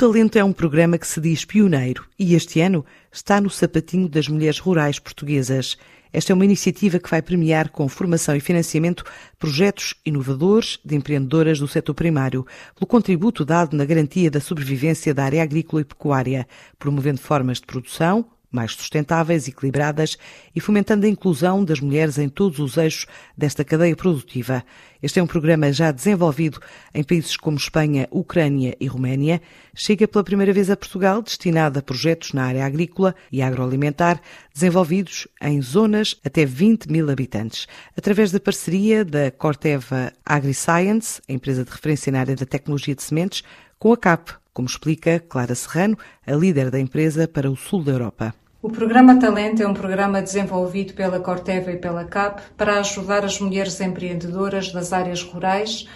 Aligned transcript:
Talento 0.00 0.38
é 0.38 0.42
um 0.42 0.50
programa 0.50 0.96
que 0.96 1.06
se 1.06 1.20
diz 1.20 1.44
pioneiro 1.44 2.06
e 2.18 2.34
este 2.34 2.58
ano 2.62 2.86
está 3.12 3.38
no 3.38 3.50
sapatinho 3.50 4.08
das 4.08 4.28
mulheres 4.28 4.58
rurais 4.58 4.98
portuguesas. 4.98 5.76
Esta 6.10 6.32
é 6.32 6.34
uma 6.34 6.46
iniciativa 6.46 6.98
que 6.98 7.10
vai 7.10 7.20
premiar 7.20 7.68
com 7.68 7.86
formação 7.86 8.34
e 8.34 8.40
financiamento 8.40 9.04
projetos 9.38 9.94
inovadores 10.06 10.78
de 10.82 10.96
empreendedoras 10.96 11.58
do 11.58 11.68
setor 11.68 11.92
primário, 11.92 12.46
pelo 12.74 12.86
contributo 12.86 13.44
dado 13.44 13.76
na 13.76 13.84
garantia 13.84 14.30
da 14.30 14.40
sobrevivência 14.40 15.12
da 15.12 15.22
área 15.22 15.42
agrícola 15.42 15.82
e 15.82 15.84
pecuária, 15.84 16.48
promovendo 16.78 17.20
formas 17.20 17.58
de 17.58 17.66
produção, 17.66 18.24
mais 18.50 18.72
sustentáveis, 18.72 19.46
equilibradas 19.46 20.18
e 20.54 20.60
fomentando 20.60 21.06
a 21.06 21.08
inclusão 21.08 21.64
das 21.64 21.80
mulheres 21.80 22.18
em 22.18 22.28
todos 22.28 22.58
os 22.58 22.76
eixos 22.76 23.06
desta 23.36 23.64
cadeia 23.64 23.94
produtiva. 23.94 24.64
Este 25.02 25.18
é 25.18 25.22
um 25.22 25.26
programa 25.26 25.72
já 25.72 25.90
desenvolvido 25.90 26.60
em 26.92 27.02
países 27.02 27.36
como 27.36 27.56
Espanha, 27.56 28.06
Ucrânia 28.10 28.76
e 28.78 28.86
Roménia. 28.86 29.40
Chega 29.74 30.06
pela 30.06 30.24
primeira 30.24 30.52
vez 30.52 30.68
a 30.68 30.76
Portugal, 30.76 31.22
destinado 31.22 31.78
a 31.78 31.82
projetos 31.82 32.32
na 32.32 32.44
área 32.44 32.66
agrícola 32.66 33.14
e 33.32 33.40
agroalimentar, 33.40 34.20
desenvolvidos 34.52 35.26
em 35.40 35.62
zonas 35.62 36.16
até 36.24 36.44
20 36.44 36.90
mil 36.90 37.08
habitantes, 37.08 37.66
através 37.96 38.30
da 38.30 38.40
parceria 38.40 39.04
da 39.04 39.30
Corteva 39.30 40.12
AgriScience, 40.24 41.22
a 41.28 41.32
empresa 41.32 41.64
de 41.64 41.70
referência 41.70 42.12
na 42.12 42.20
área 42.20 42.36
da 42.36 42.44
tecnologia 42.44 42.94
de 42.94 43.02
sementes, 43.02 43.42
com 43.78 43.92
a 43.92 43.96
CAP, 43.96 44.39
como 44.52 44.68
explica 44.68 45.20
Clara 45.20 45.54
Serrano, 45.54 45.96
a 46.26 46.32
líder 46.32 46.70
da 46.70 46.78
empresa 46.78 47.26
para 47.28 47.50
o 47.50 47.56
sul 47.56 47.82
da 47.82 47.92
Europa. 47.92 48.34
O 48.62 48.68
programa 48.68 49.18
Talento 49.18 49.62
é 49.62 49.66
um 49.66 49.72
programa 49.72 50.20
desenvolvido 50.20 50.92
pela 50.92 51.18
Corteva 51.18 51.72
e 51.72 51.78
pela 51.78 52.04
CAP 52.04 52.42
para 52.58 52.78
ajudar 52.78 53.24
as 53.24 53.40
mulheres 53.40 53.80
empreendedoras 53.80 54.70
das 54.70 54.92
áreas 54.92 55.22
rurais 55.22 55.88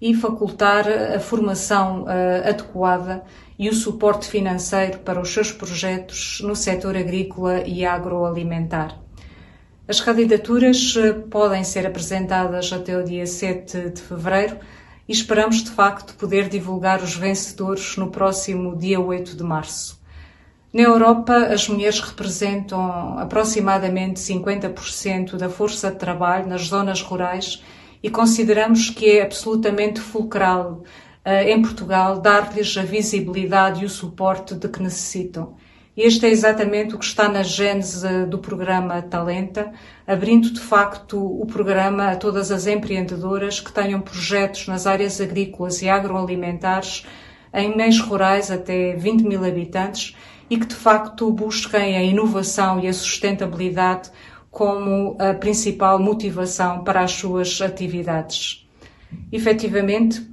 e 0.00 0.14
facultar 0.14 0.86
a 0.88 1.18
formação 1.18 2.02
uh, 2.02 2.48
adequada 2.48 3.24
e 3.58 3.68
o 3.68 3.74
suporte 3.74 4.28
financeiro 4.28 4.98
para 4.98 5.20
os 5.20 5.32
seus 5.32 5.50
projetos 5.50 6.40
no 6.44 6.54
setor 6.54 6.96
agrícola 6.96 7.62
e 7.66 7.84
agroalimentar. 7.84 8.96
As 9.88 10.00
candidaturas 10.00 10.94
uh, 10.94 11.22
podem 11.28 11.64
ser 11.64 11.84
apresentadas 11.84 12.72
até 12.72 12.96
o 12.96 13.02
dia 13.02 13.26
7 13.26 13.90
de 13.90 14.00
fevereiro 14.00 14.56
e 15.08 15.12
esperamos 15.12 15.62
de 15.62 15.70
facto 15.70 16.14
poder 16.14 16.48
divulgar 16.48 17.02
os 17.02 17.14
vencedores 17.14 17.96
no 17.96 18.10
próximo 18.10 18.76
dia 18.76 19.00
8 19.00 19.36
de 19.36 19.42
março. 19.42 20.02
Na 20.72 20.82
Europa, 20.82 21.36
as 21.36 21.68
mulheres 21.68 22.00
representam 22.00 23.16
aproximadamente 23.18 24.18
50% 24.18 25.36
da 25.36 25.48
força 25.48 25.90
de 25.90 25.98
trabalho 25.98 26.48
nas 26.48 26.62
zonas 26.62 27.00
rurais 27.00 27.62
e 28.02 28.10
consideramos 28.10 28.90
que 28.90 29.18
é 29.18 29.22
absolutamente 29.22 30.00
fulcral 30.00 30.82
uh, 31.24 31.48
em 31.48 31.62
Portugal 31.62 32.20
dar-lhes 32.20 32.76
a 32.76 32.82
visibilidade 32.82 33.82
e 33.82 33.86
o 33.86 33.88
suporte 33.88 34.54
de 34.54 34.68
que 34.68 34.82
necessitam. 34.82 35.54
Este 35.96 36.26
é 36.26 36.30
exatamente 36.30 36.96
o 36.96 36.98
que 36.98 37.04
está 37.04 37.28
na 37.28 37.44
gênese 37.44 38.26
do 38.26 38.38
programa 38.38 39.00
Talenta, 39.00 39.72
abrindo 40.04 40.50
de 40.50 40.58
facto 40.58 41.16
o 41.16 41.46
programa 41.46 42.10
a 42.10 42.16
todas 42.16 42.50
as 42.50 42.66
empreendedoras 42.66 43.60
que 43.60 43.72
tenham 43.72 44.00
projetos 44.00 44.66
nas 44.66 44.88
áreas 44.88 45.20
agrícolas 45.20 45.82
e 45.82 45.88
agroalimentares 45.88 47.06
em 47.52 47.76
meios 47.76 48.00
rurais 48.00 48.50
até 48.50 48.96
20 48.96 49.22
mil 49.22 49.44
habitantes 49.44 50.16
e 50.50 50.58
que 50.58 50.66
de 50.66 50.74
facto 50.74 51.30
busquem 51.30 51.96
a 51.96 52.02
inovação 52.02 52.80
e 52.80 52.88
a 52.88 52.92
sustentabilidade 52.92 54.10
como 54.50 55.16
a 55.20 55.32
principal 55.32 56.00
motivação 56.00 56.82
para 56.82 57.02
as 57.02 57.12
suas 57.12 57.62
atividades. 57.62 58.66
Efetivamente, 59.30 60.28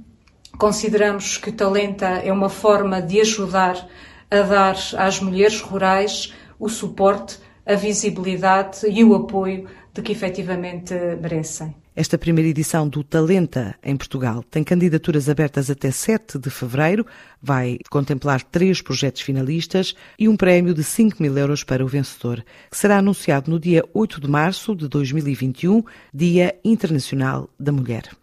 consideramos 0.58 1.36
que 1.36 1.50
o 1.50 1.52
Talenta 1.52 2.06
é 2.06 2.32
uma 2.32 2.48
forma 2.48 3.00
de 3.00 3.20
ajudar 3.20 3.88
a 4.32 4.40
dar 4.40 4.76
às 4.96 5.20
mulheres 5.20 5.60
rurais 5.60 6.32
o 6.58 6.66
suporte, 6.66 7.38
a 7.66 7.74
visibilidade 7.74 8.86
e 8.88 9.04
o 9.04 9.14
apoio 9.14 9.68
de 9.92 10.00
que 10.00 10.12
efetivamente 10.12 10.94
merecem. 11.20 11.74
Esta 11.94 12.16
primeira 12.16 12.48
edição 12.48 12.88
do 12.88 13.04
Talenta 13.04 13.74
em 13.84 13.94
Portugal 13.94 14.42
tem 14.42 14.64
candidaturas 14.64 15.28
abertas 15.28 15.70
até 15.70 15.90
7 15.90 16.38
de 16.38 16.48
fevereiro, 16.48 17.06
vai 17.42 17.78
contemplar 17.90 18.42
três 18.42 18.80
projetos 18.80 19.20
finalistas 19.20 19.94
e 20.18 20.26
um 20.26 20.34
prémio 20.34 20.72
de 20.72 20.82
5 20.82 21.22
mil 21.22 21.36
euros 21.36 21.62
para 21.62 21.84
o 21.84 21.88
vencedor, 21.88 22.42
que 22.70 22.78
será 22.78 22.96
anunciado 22.96 23.50
no 23.50 23.60
dia 23.60 23.84
8 23.92 24.22
de 24.22 24.30
março 24.30 24.74
de 24.74 24.88
2021, 24.88 25.84
Dia 26.14 26.58
Internacional 26.64 27.50
da 27.60 27.70
Mulher. 27.70 28.16